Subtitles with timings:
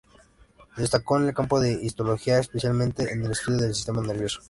[0.77, 4.39] Destacó en el campo de la histología, especialmente en el estudio del sistema nervioso.